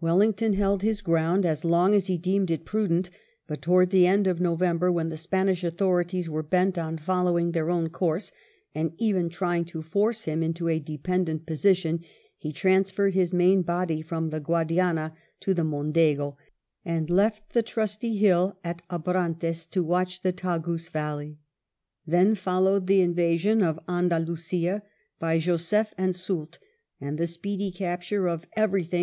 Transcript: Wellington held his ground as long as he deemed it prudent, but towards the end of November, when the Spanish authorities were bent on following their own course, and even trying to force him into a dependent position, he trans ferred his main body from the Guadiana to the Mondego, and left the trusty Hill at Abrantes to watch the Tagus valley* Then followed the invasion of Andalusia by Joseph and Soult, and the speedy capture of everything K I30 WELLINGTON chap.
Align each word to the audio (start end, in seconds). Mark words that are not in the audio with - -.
Wellington 0.00 0.54
held 0.54 0.82
his 0.82 1.00
ground 1.00 1.46
as 1.46 1.64
long 1.64 1.94
as 1.94 2.08
he 2.08 2.18
deemed 2.18 2.50
it 2.50 2.64
prudent, 2.64 3.08
but 3.46 3.62
towards 3.62 3.92
the 3.92 4.04
end 4.04 4.26
of 4.26 4.40
November, 4.40 4.90
when 4.90 5.10
the 5.10 5.16
Spanish 5.16 5.62
authorities 5.62 6.28
were 6.28 6.42
bent 6.42 6.76
on 6.76 6.98
following 6.98 7.52
their 7.52 7.70
own 7.70 7.90
course, 7.90 8.32
and 8.74 8.94
even 8.98 9.28
trying 9.28 9.64
to 9.66 9.82
force 9.82 10.24
him 10.24 10.42
into 10.42 10.66
a 10.68 10.80
dependent 10.80 11.46
position, 11.46 12.00
he 12.36 12.52
trans 12.52 12.90
ferred 12.90 13.14
his 13.14 13.32
main 13.32 13.62
body 13.62 14.02
from 14.02 14.30
the 14.30 14.40
Guadiana 14.40 15.14
to 15.38 15.54
the 15.54 15.62
Mondego, 15.62 16.36
and 16.84 17.08
left 17.08 17.50
the 17.52 17.62
trusty 17.62 18.16
Hill 18.16 18.58
at 18.64 18.82
Abrantes 18.90 19.66
to 19.70 19.84
watch 19.84 20.22
the 20.22 20.32
Tagus 20.32 20.88
valley* 20.88 21.38
Then 22.04 22.34
followed 22.34 22.88
the 22.88 23.02
invasion 23.02 23.62
of 23.62 23.78
Andalusia 23.88 24.82
by 25.20 25.38
Joseph 25.38 25.94
and 25.96 26.12
Soult, 26.16 26.58
and 27.00 27.18
the 27.18 27.28
speedy 27.28 27.70
capture 27.70 28.26
of 28.26 28.48
everything 28.56 28.56
K 28.56 28.64
I30 28.64 28.90
WELLINGTON 28.90 28.98
chap. 28.98 29.02